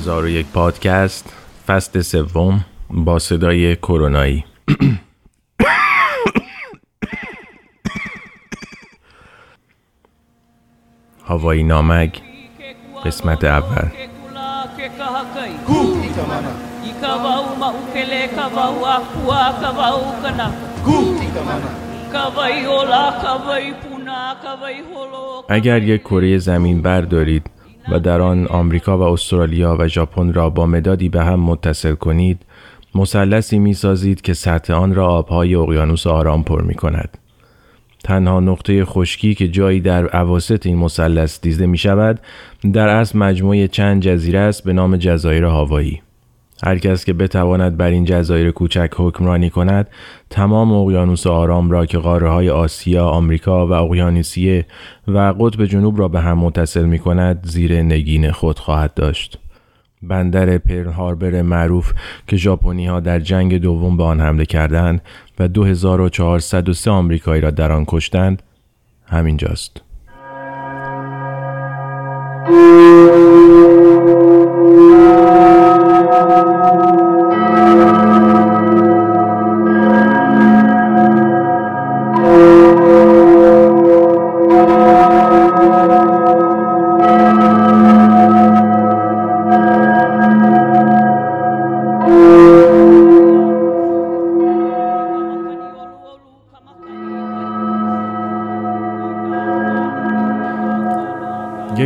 [0.00, 1.32] 1001 پادکست
[1.66, 4.44] فصل سوم با صدای کرونایی.
[11.26, 12.20] هوایی نامگ
[13.04, 13.88] قسمت اول.
[25.48, 30.66] اگر یک کره زمین بردارید و در آن آمریکا و استرالیا و ژاپن را با
[30.66, 32.42] مدادی به هم متصل کنید
[32.94, 37.18] مثلثی می سازید که سطح آن را آبهای اقیانوس آرام پر می کند.
[38.04, 42.20] تنها نقطه خشکی که جایی در عواست این مثلث دیده می شود
[42.72, 46.02] در اصل مجموعه چند جزیره است به نام جزایر هاوایی.
[46.64, 49.88] هر کس که بتواند بر این جزایر کوچک حکمرانی کند
[50.30, 54.66] تمام اقیانوس آرام را که قاره های آسیا، آمریکا و اقیانوسیه
[55.08, 59.38] و قطب جنوب را به هم متصل می کند زیر نگین خود خواهد داشت.
[60.02, 61.92] بندر پرل هاربر معروف
[62.26, 65.00] که ژاپنی ها در جنگ دوم به آن حمله کردند
[65.38, 68.42] و 2403 آمریکایی را در آن کشتند
[69.06, 69.82] همینجاست.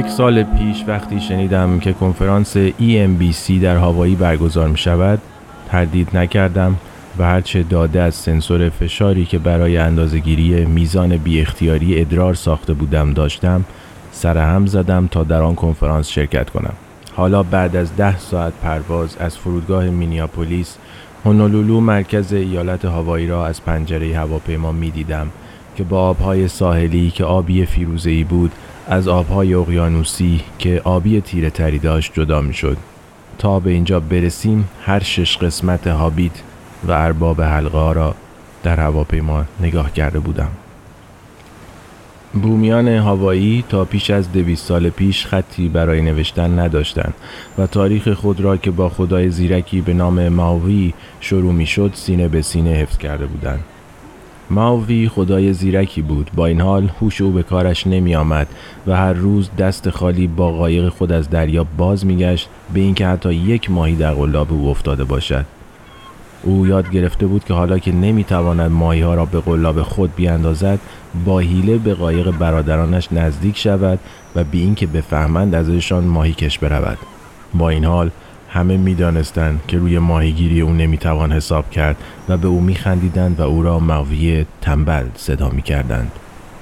[0.05, 5.19] یک سال پیش وقتی شنیدم که کنفرانس EMBC در هاوایی برگزار می شود
[5.69, 6.77] تردید نکردم
[7.19, 13.13] و هرچه داده از سنسور فشاری که برای اندازهگیری میزان بی اختیاری ادرار ساخته بودم
[13.13, 13.65] داشتم
[14.13, 16.75] سرهم زدم تا در آن کنفرانس شرکت کنم.
[17.17, 20.77] حالا بعد از ده ساعت پرواز از فرودگاه مینیاپولیس
[21.25, 25.31] هونولولو مرکز ایالت هاوایی را از پنجره هواپیما می دیدم
[25.77, 28.53] که با آبهای ساحلی که آبی فیروزه‌ای بود
[28.89, 32.77] از آبهای اقیانوسی که آبی تیره تری داشت جدا می شد.
[33.39, 36.33] تا به اینجا برسیم هر شش قسمت هابیت
[36.89, 38.15] و ارباب حلقه را
[38.63, 40.51] در هواپیما نگاه کرده بودم.
[42.43, 47.15] بومیان هاوایی تا پیش از دویست سال پیش خطی برای نوشتن نداشتند
[47.59, 52.29] و تاریخ خود را که با خدای زیرکی به نام ماوی شروع می شد سینه
[52.29, 53.65] به سینه حفظ کرده بودند.
[54.55, 56.31] ماوی خدای زیرکی بود.
[56.35, 58.47] با این حال هوش او به کارش نمی آمد
[58.87, 63.35] و هر روز دست خالی با قایق خود از دریا باز میگشت به اینکه حتی
[63.35, 65.45] یک ماهی در قلاب او افتاده باشد.
[66.43, 70.79] او یاد گرفته بود که حالا که نمی‌تواند ماهی ها را به قلاب خود بیاندازد
[71.25, 73.99] با حیله به قایق برادرانش نزدیک شود
[74.37, 76.99] و بی اینکه بفهمند ازشان ماهی کش برود.
[77.55, 78.11] با این حال
[78.55, 81.97] همه می‌دانستند که روی ماهیگیری او نمی‌توان حساب کرد
[82.29, 86.13] و به او میخندیدند و او را ماوی تنبل صدا می‌کردند.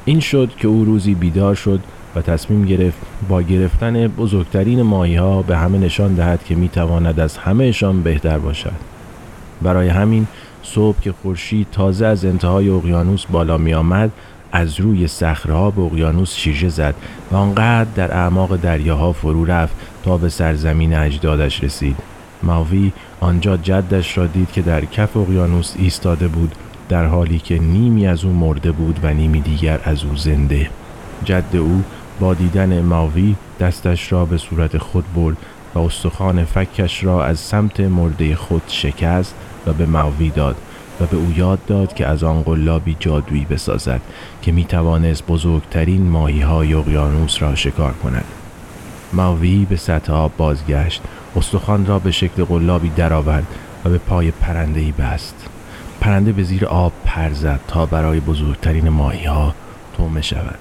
[0.05, 1.81] این شد که او روزی بیدار شد
[2.15, 2.99] و تصمیم گرفت
[3.29, 8.73] با گرفتن بزرگترین ماهی ها به همه نشان دهد که می‌تواند از همهشان بهتر باشد.
[9.63, 10.27] برای همین
[10.63, 14.11] صبح که خورشید تازه از انتهای اقیانوس بالا می آمد
[14.53, 16.95] از روی صخره‌ها به اقیانوس شیشه زد
[17.33, 21.97] و آنقدر در اعماق دریاها فرو رفت تا به سرزمین اجدادش رسید
[22.43, 26.55] ماوی آنجا جدش را دید که در کف اقیانوس ایستاده بود
[26.89, 30.71] در حالی که نیمی از او مرده بود و نیمی دیگر از او زنده
[31.25, 31.83] جد او
[32.21, 35.37] با دیدن ماوی دستش را به صورت خود برد
[35.75, 39.35] و استخوان فکش را از سمت مرده خود شکست
[39.67, 40.57] و به ماوی داد
[41.01, 44.01] و به او یاد داد که از آن قلابی جادویی بسازد
[44.43, 48.25] که می توانست بزرگترین ماهی های اقیانوس را شکار کند.
[49.13, 51.03] ماوی به سطح آب بازگشت.
[51.37, 53.47] استخوان را به شکل قلابی درآورد
[53.85, 55.47] و به پای پرنده ای بست.
[56.01, 59.55] پرنده به زیر آب پر زد تا برای بزرگترین ماهی ها
[59.97, 60.59] تومه شود.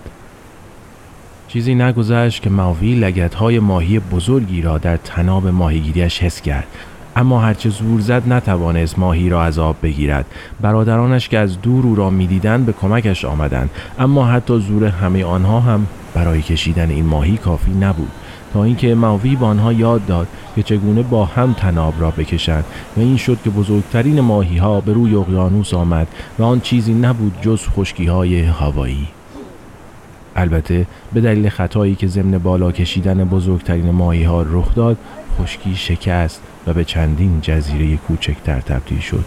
[1.47, 6.67] چیزی نگذشت که ماوی لگت های ماهی بزرگی را در تناب ماهیگیریش حس کرد.
[7.15, 10.25] اما هرچه زور زد نتوانست ماهی را از آب بگیرد.
[10.61, 13.69] برادرانش که از دور او را می‌دیدند به کمکش آمدند.
[13.99, 18.11] اما حتی زور همه آنها هم برای کشیدن این ماهی کافی نبود.
[18.53, 22.63] تا اینکه ماوی به آنها یاد داد که چگونه با هم تناب را بکشند
[22.98, 26.07] و این شد که بزرگترین ماهی ها به روی اقیانوس آمد
[26.39, 29.07] و آن چیزی نبود جز خشکی های هوایی.
[30.36, 34.98] البته به دلیل خطایی که ضمن بالا کشیدن بزرگترین ماهی ها رخ داد
[35.39, 39.25] خشکی شکست و به چندین جزیره کوچکتر تبدیل شد.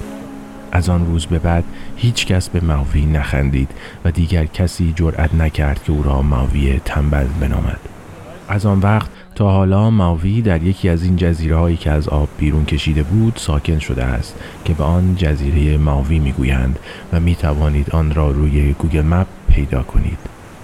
[0.72, 1.64] از آن روز به بعد
[1.96, 3.70] هیچ کس به ماوی نخندید
[4.04, 7.93] و دیگر کسی جرأت نکرد که او را ماوی تنبل بنامد.
[8.48, 12.28] از آن وقت تا حالا ماوی در یکی از این جزیره هایی که از آب
[12.38, 16.78] بیرون کشیده بود ساکن شده است که به آن جزیره ماوی می‌گویند
[17.12, 20.18] و می توانید آن را روی گوگل مپ پیدا کنید.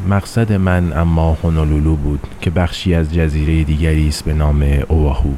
[0.09, 5.33] مقصد من اما هونولولو بود که بخشی از جزیره دیگری است به نام اوواهو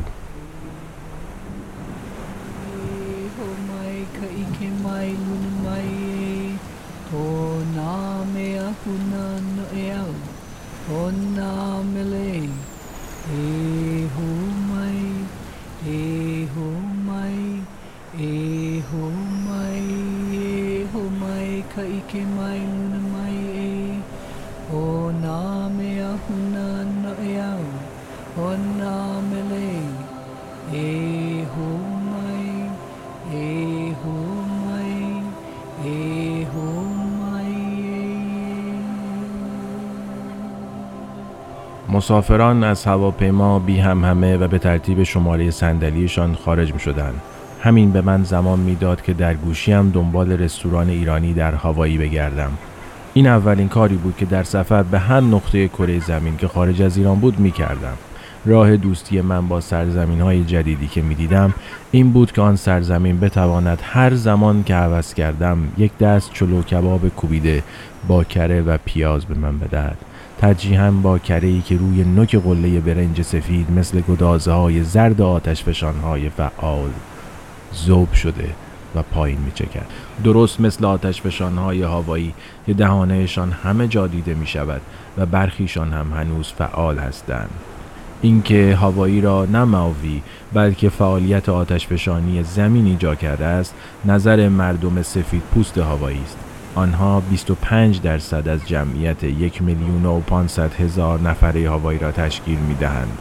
[41.93, 47.13] مسافران از هواپیما بی هم همه و به ترتیب شماره صندلیشان خارج می شدن.
[47.61, 52.51] همین به من زمان می‌داد که در گوشیم دنبال رستوران ایرانی در هوایی بگردم.
[53.15, 56.97] این اولین کاری بود که در سفر به هر نقطه کره زمین که خارج از
[56.97, 57.97] ایران بود می کردم.
[58.45, 61.55] راه دوستی من با سرزمین های جدیدی که می دیدم
[61.91, 67.09] این بود که آن سرزمین بتواند هر زمان که عوض کردم یک دست چلو کباب
[67.09, 67.63] کوبیده
[68.09, 70.12] با کره و پیاز به من بدهد.
[70.43, 75.95] ترجیحاً با ای که روی نوک قله برنج سفید مثل گدازه های زرد آتش فشان
[75.95, 76.91] های فعال
[77.73, 78.49] زوب شده
[78.95, 79.87] و پایین می چکد.
[80.25, 82.35] درست مثل آتش فشان های هوایی
[82.67, 84.81] که دهانهشان همه جا دیده می شود
[85.19, 87.51] و برخیشان هم هنوز فعال هستند.
[88.23, 90.23] اینکه هوایی را نه ماوی
[90.53, 93.75] بلکه فعالیت آتش فشانی زمین ایجاد کرده است
[94.05, 100.75] نظر مردم سفید پوست هوایی است آنها 25 درصد از جمعیت یک میلیون و 500
[100.75, 103.19] هزار نفره هوایی را تشکیل می دهند.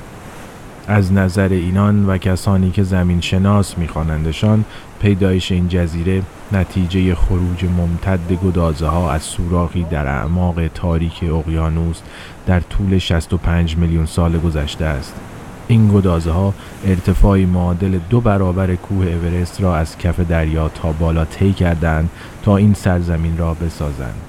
[0.87, 4.65] از نظر اینان و کسانی که زمین شناس میخوانندشان
[5.01, 6.21] پیدایش این جزیره
[6.51, 12.01] نتیجه خروج ممتد گدازه ها از سوراخی در اعماق تاریک اقیانوس
[12.45, 15.13] در طول 65 میلیون سال گذشته است.
[15.71, 16.53] این گدازه ها
[16.85, 22.09] ارتفاعی معادل دو برابر کوه اورست را از کف دریا تا بالا طی کردند
[22.43, 24.21] تا این سرزمین را بسازند.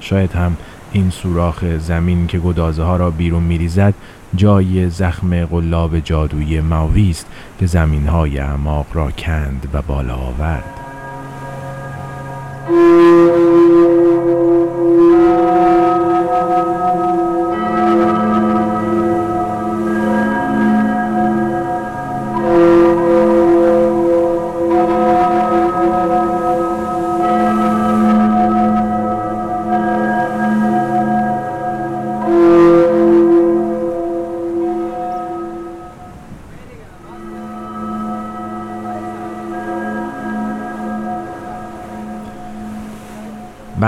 [0.00, 0.56] شاید هم
[0.92, 3.94] این سوراخ زمین که گدازه ها را بیرون میریزد
[4.34, 7.26] جای زخم قلاب جادویی ماوی است
[7.60, 10.64] که زمین های اعماق را کند و بالا آورد.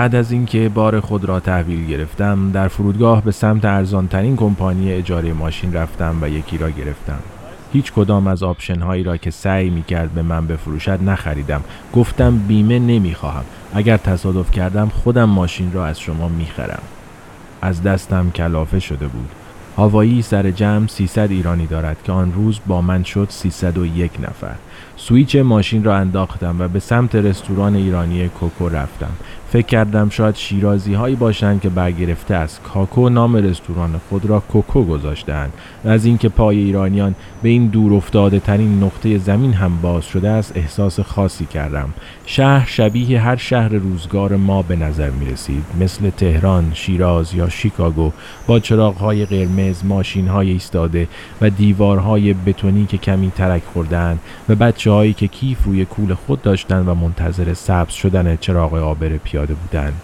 [0.05, 5.33] بعد از اینکه بار خود را تحویل گرفتم در فرودگاه به سمت ارزانترین کمپانی اجاره
[5.33, 7.19] ماشین رفتم و یکی را گرفتم.
[7.73, 11.61] هیچ کدام از option هایی را که سعی می کرد به من بفروشد نخریدم.
[11.95, 16.83] گفتم بیمه نمی خواهم اگر تصادف کردم خودم ماشین را از شما می خرم
[17.63, 19.29] از دستم کلافه شده بود.
[19.77, 24.55] هاوایی سر جمع 300 ایرانی دارد که آن روز با من شد 301 نفر.
[24.97, 29.11] سوییچ ماشین را انداختم و به سمت رستوران ایرانی کوکو رفتم.
[29.55, 34.85] فکر کردم شاید شیرازی هایی باشند که برگرفته است کاکو نام رستوران خود را کوکو
[34.85, 35.53] گذاشتند
[35.85, 40.29] و از اینکه پای ایرانیان به این دور افتاده ترین نقطه زمین هم باز شده
[40.29, 41.95] است احساس خاصی کردم.
[42.27, 48.13] شهر شبیه هر شهر روزگار ما به نظر می رسید مثل تهران، شیراز یا شیکاگو.
[48.47, 51.09] با چراغ های قرمز، ماشین های ایستاده
[51.41, 54.19] و دیوارهای بتونی که کمی ترک خوردن
[54.49, 59.09] و بچه هایی که کیف روی کول خود داشتند و منتظر سبز شدن چراغ آبر
[59.09, 59.95] پیاده بودند.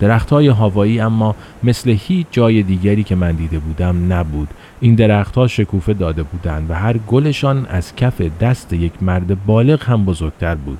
[0.00, 4.48] درخت های هوایی اما مثل هیچ جای دیگری که من دیده بودم نبود
[4.80, 10.04] این درختها شکوفه داده بودند و هر گلشان از کف دست یک مرد بالغ هم
[10.04, 10.78] بزرگتر بود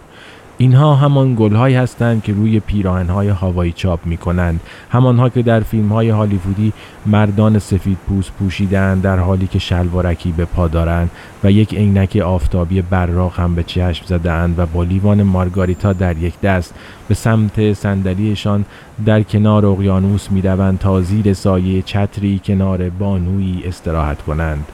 [0.61, 4.61] اینها همان گلهایی هستند که روی پیراهنهای هوایی چاپ می کنند
[4.91, 6.73] همانها که در فیلم های هالیوودی
[7.07, 11.11] مردان سفید پوست پوشیدند در حالی که شلوارکی به پا دارند
[11.45, 16.41] و یک عینک آفتابی براق هم به چشم زدهاند و با لیوان مارگاریتا در یک
[16.41, 16.75] دست.
[17.09, 18.65] به سمت صندلیشان
[19.07, 20.43] در کنار اقیانوس می
[20.81, 24.65] تا زیر سایه چتری کنار بانویی استراحت کنند.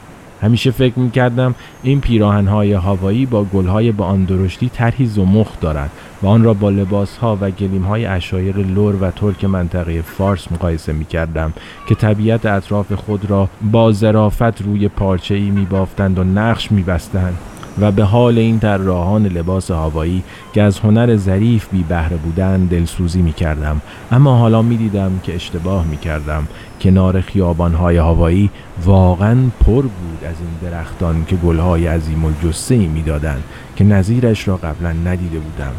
[0.45, 5.91] همیشه فکر می‌کردم این پیراهنهای هوایی با گلهای با آن درشتی طرحی زمخ دارند
[6.23, 11.53] و آن را با لباسها و گلیمهای اشایر لور و ترک منطقه فارس مقایسه می‌کردم
[11.89, 16.83] که طبیعت اطراف خود را با ظرافت روی پارچه ای می بافتند و نقش می
[16.83, 17.39] بستند
[17.81, 23.23] و به حال این طراحان لباس هوایی که از هنر ظریف بی بهره بودن دلسوزی
[23.23, 23.81] می کردم.
[24.13, 26.49] اما حالا می دیدم که اشتباه می کردم.
[26.81, 28.51] کنار خیابانهای هوایی
[28.85, 33.37] واقعا پر بود از این درختان که گلهای عظیم و جسه می دادن
[33.77, 35.73] که نظیرش را قبلا ندیده بودم.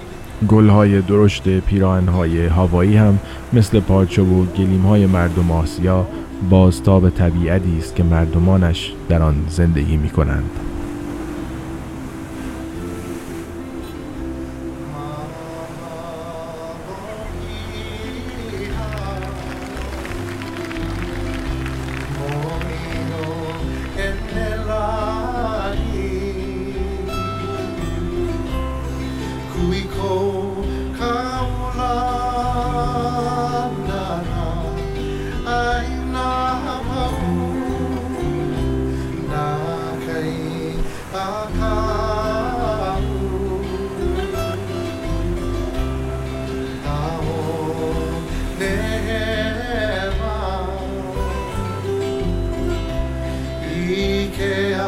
[0.47, 3.19] گلهای درشت پیراهنهای هوایی هم
[3.53, 6.07] مثل پارچه و گلیمهای مردم آسیا
[6.49, 10.49] بازتاب طبیعتی است که مردمانش در آن زندگی می کنند.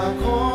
[0.07, 0.46] I'll call.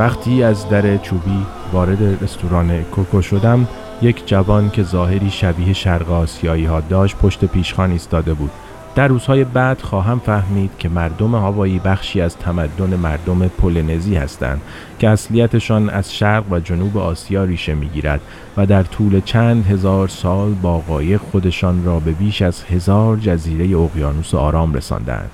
[0.00, 3.68] وقتی از در چوبی وارد رستوران کوکو شدم
[4.02, 8.50] یک جوان که ظاهری شبیه شرق آسیایی ها داشت پشت پیشخان ایستاده بود
[8.94, 14.60] در روزهای بعد خواهم فهمید که مردم هوایی بخشی از تمدن مردم پولنزی هستند
[14.98, 18.20] که اصلیتشان از شرق و جنوب آسیا ریشه می‌گیرد
[18.56, 23.78] و در طول چند هزار سال با قایق خودشان را به بیش از هزار جزیره
[23.78, 25.30] اقیانوس آرام رساندند.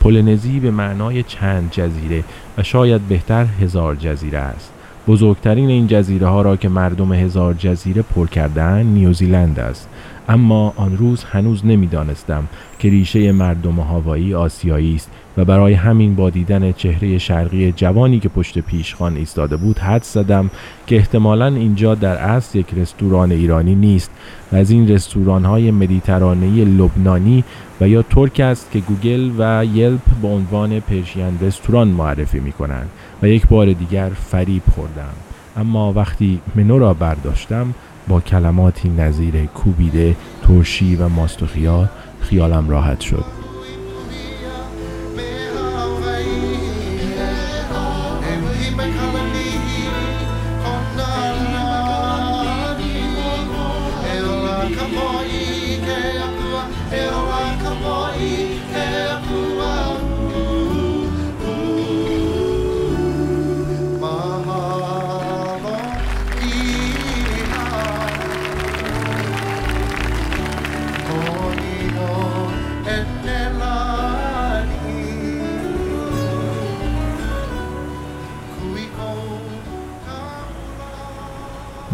[0.00, 2.24] پولنزی به معنای چند جزیره
[2.58, 4.72] و شاید بهتر هزار جزیره است.
[5.08, 9.88] بزرگترین این جزیره ها را که مردم هزار جزیره پر کردن نیوزیلند است
[10.28, 12.44] اما آن روز هنوز نمی‌دانستم
[12.78, 18.28] که ریشه مردم هاوایی آسیایی است و برای همین با دیدن چهره شرقی جوانی که
[18.28, 20.50] پشت پیشخان ایستاده بود حد زدم
[20.86, 24.10] که احتمالا اینجا در اصل یک رستوران ایرانی نیست
[24.52, 27.44] و از این رستوران های مدیترانه لبنانی
[27.80, 32.88] و یا ترک است که گوگل و یلپ به عنوان پرشین رستوران معرفی می کنند
[33.22, 35.14] و یک بار دیگر فریب خوردم.
[35.56, 37.74] اما وقتی منو را برداشتم
[38.08, 41.88] با کلماتی نظیر کوبیده ترشی و ماستوخیا
[42.20, 43.39] خیالم راحت شد.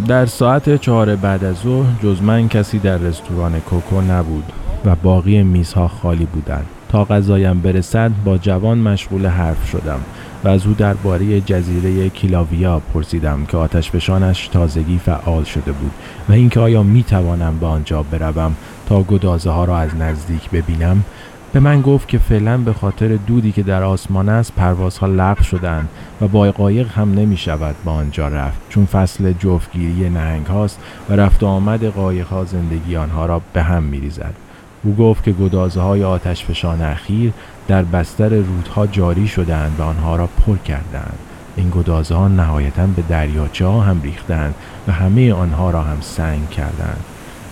[0.08, 4.44] در ساعت چهار بعد از ظهر جز من کسی در رستوران کوکو نبود
[4.84, 6.66] و باقی میزها خالی بودند.
[6.88, 10.00] تا غذایم برسد با جوان مشغول حرف شدم
[10.44, 15.90] و از او درباره جزیره کیلاویا پرسیدم که آتش فشانش تازگی فعال شده بود
[16.28, 18.56] و اینکه آیا می توانم به آنجا بروم
[18.88, 21.04] تا گدازه ها را از نزدیک ببینم.
[21.56, 25.88] به من گفت که فعلا به خاطر دودی که در آسمان است پروازها لغو شدند
[26.20, 31.16] و با قایق هم نمی شود با آنجا رفت چون فصل جفتگیری نهنگ هاست و
[31.16, 34.34] رفت و آمد قایق ها زندگی آنها را به هم می ریزد.
[34.84, 37.32] او گفت که گدازه های آتش فشان اخیر
[37.68, 41.18] در بستر رودها جاری شدند و آنها را پر کردند.
[41.56, 44.54] این گدازه ها نهایتا به دریاچه ها هم ریختند
[44.88, 47.04] و همه آنها را هم سنگ کردند.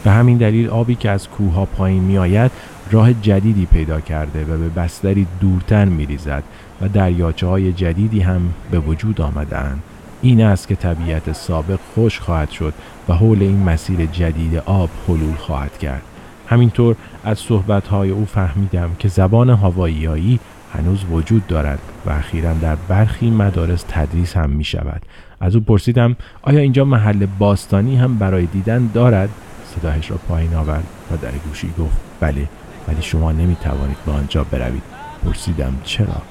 [0.04, 2.50] به همین دلیل آبی که از کوه ها پایین می آید
[2.91, 6.43] راه جدیدی پیدا کرده و به بستری دورتر می ریزد
[6.81, 9.79] و دریاچه های جدیدی هم به وجود آمدن
[10.23, 12.75] این است که طبیعت سابق خوش خواهد شد
[13.09, 16.03] و حول این مسیر جدید آب حلول خواهد کرد.
[16.47, 20.41] همینطور از صحبتهای او فهمیدم که زبان هواییایی
[20.75, 25.03] هنوز وجود دارد و اخیرا در برخی مدارس تدریس هم می شود
[25.41, 29.29] از او پرسیدم آیا اینجا محل باستانی هم برای دیدن دارد؟
[29.76, 32.49] صدایش را پایین آورد و در گوشی گفت بله.
[32.88, 34.83] ولی شما نمی توانید به آنجا بروید.
[35.25, 36.23] پرسیدم چرا؟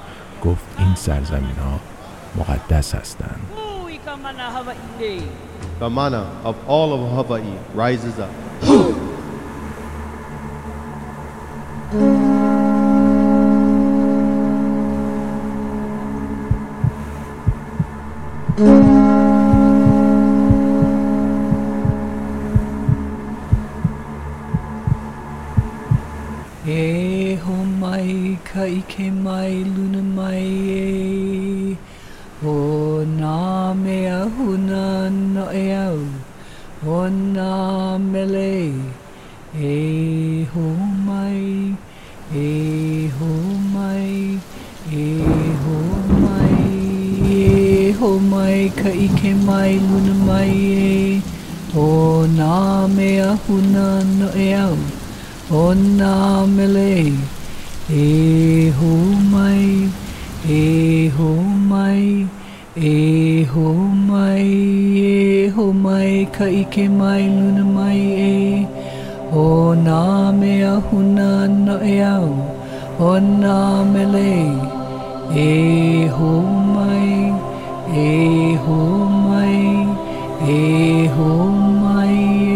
[0.44, 1.80] گفت این سرزمین ها
[2.36, 3.40] مقدس هستند.
[5.80, 8.43] The mana of all of Hawaii rises up.
[39.56, 40.74] E ho
[41.06, 41.76] mai
[42.34, 43.34] E ho
[43.72, 44.40] mai
[44.90, 45.22] E
[45.62, 45.78] ho
[46.22, 51.22] mai E ho mai ka ike mai luna mai e.
[51.72, 54.76] O nā mea huna no e au
[55.52, 57.14] O nā mele.
[57.88, 58.92] E ho
[59.30, 59.88] mai
[60.48, 61.30] E ho
[61.70, 62.26] mai
[62.74, 63.72] E ho
[64.10, 64.50] mai
[64.98, 68.00] E ho mai ka ike mai luna mai
[68.32, 68.93] e
[69.34, 71.96] O nā mea huna no e
[73.06, 73.56] O nā
[73.92, 74.34] mele
[75.44, 76.30] E ho
[76.74, 77.34] mai
[78.02, 78.78] E ho
[79.26, 79.58] mai
[80.56, 81.32] E ho
[81.82, 82.53] mai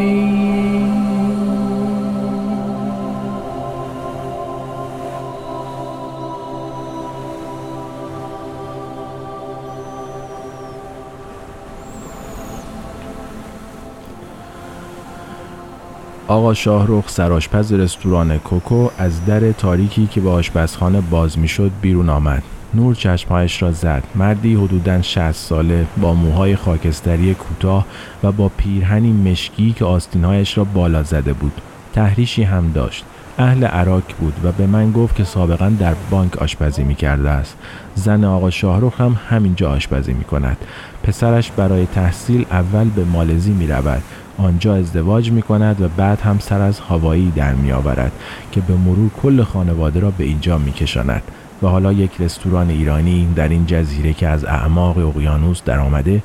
[16.28, 22.42] آقا شاهرخ سرآشپز رستوران کوکو از در تاریکی که به آشپزخانه باز می‌شد بیرون آمد.
[22.75, 24.02] نور چشمهایش را زد.
[24.14, 27.86] مردی حدوداً 60 ساله با موهای خاکستری کوتاه
[28.23, 31.52] و با پیرهنی مشکی که آستینهایش را بالا زده بود.
[31.95, 33.04] تحریشی هم داشت.
[33.38, 37.56] اهل عراق بود و به من گفت که سابقا در بانک آشپزی می کرده است.
[37.95, 40.56] زن آقا شاهرخ هم همینجا آشپزی می کند
[41.02, 44.02] پسرش برای تحصیل اول به مالزی می رود
[44.38, 48.12] آنجا ازدواج می کند و بعد هم سر از هوایی در می آورد
[48.52, 51.22] که به مرور کل خانواده را به اینجا می کشاند
[51.62, 56.22] و حالا یک رستوران ایرانی در این جزیره که از اعماق اقیانوس در آمده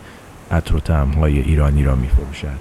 [0.52, 2.58] عطر و طعمهای ایرانی را می فروشد.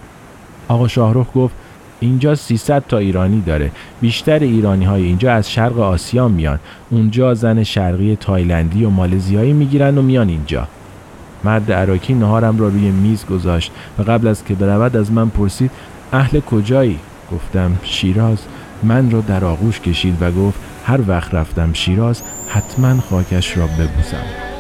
[0.69, 1.55] آقا شاهرخ گفت
[2.01, 3.71] اینجا 300 تا ایرانی داره.
[4.01, 6.59] بیشتر ایرانی های اینجا از شرق آسیا میان.
[6.91, 10.69] اونجا زن شرقی تایلندی و مالزیایی می‌گیرن و میان اینجا.
[11.45, 15.71] مرد عراکی نهارم را روی میز گذاشت و قبل از که برود از من پرسید
[16.13, 16.99] اهل کجایی؟
[17.33, 18.39] گفتم شیراز.
[18.83, 24.52] من را در آغوش کشید و گفت هر وقت رفتم شیراز حتما خاکش را ببوسم.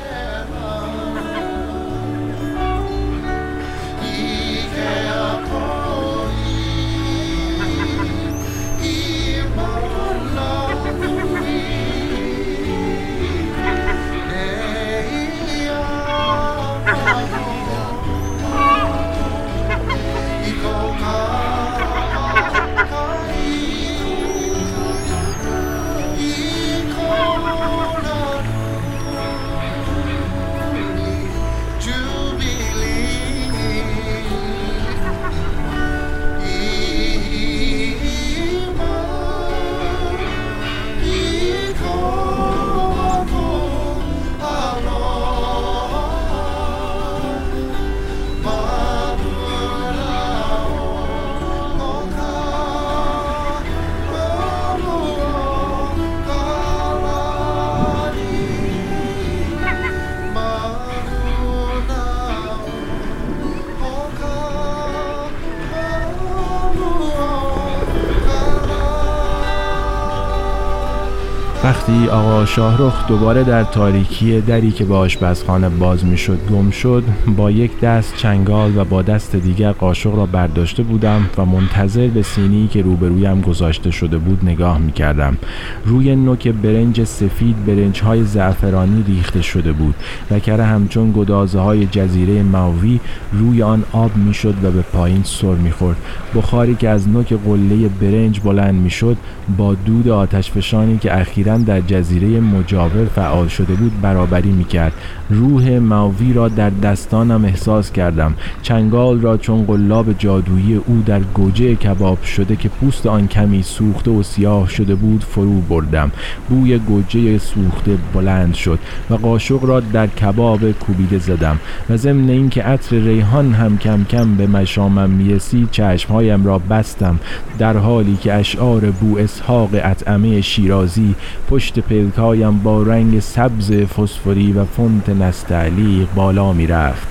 [71.83, 77.05] وقتی آقا شاهرخ دوباره در تاریکی دری که به آشپزخانه باز می‌شد گم شد
[77.37, 82.23] با یک دست چنگال و با دست دیگر قاشق را برداشته بودم و منتظر به
[82.23, 85.37] سینی که روبرویم گذاشته شده بود نگاه می‌کردم.
[85.85, 89.95] روی نوک برنج سفید برنج های زعفرانی ریخته شده بود
[90.31, 93.01] و کره همچون گدازه های جزیره ماوی
[93.33, 95.97] روی آن آب می‌شد و به پایین سر می‌خورد.
[96.35, 99.16] بخاری که از نوک قله برنج بلند می‌شد
[99.59, 104.92] با دود آتشفشانی که اخیرا در جزیره مجاور فعال شده بود برابری می‌کرد.
[105.31, 108.35] روح ماوی را در دستانم احساس کردم.
[108.62, 114.11] چنگال را چون قلاب جادویی او در گوجه کباب شده که پوست آن کمی سوخته
[114.11, 116.11] و سیاه شده بود فرو بردم.
[116.49, 118.79] بوی گوجه سوخته بلند شد
[119.11, 121.59] و قاشق را در کباب کوبیده زدم
[121.90, 127.18] و ضمن اینکه عطر ریحان هم کم کم به مشامم می‌رسید چشمهایم را بستم.
[127.59, 131.14] در حالی که اشعار بو اسحاق اطعمه شیرازی
[131.51, 137.09] پشت پلکایم با رنگ سبز فسفوری و فونت نستعلیق بالا می رفت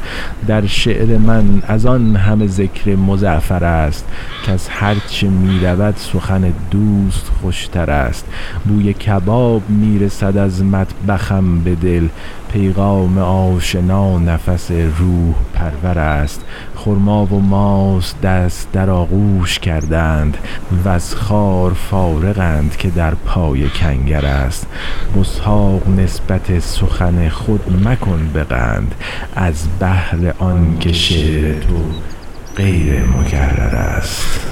[0.48, 4.06] در شعر من از آن همه ذکر مزعفر است
[4.46, 8.26] که از هرچه می رود سخن دوست خوشتر است.
[8.66, 12.08] بوی کباب می رسد از مطبخم به دل.
[12.54, 16.46] پیغام آشنا نفس روح پرور است.
[16.76, 20.38] خرما و ماست دست در آغوش کردند
[20.86, 24.68] و از خار فارغند که در پای کنگر است.
[25.16, 28.96] مسحاق نسبت سخن خود مکن بقند
[29.36, 31.78] از بهر آن که شعر تو
[32.56, 34.51] غیر مکرر است.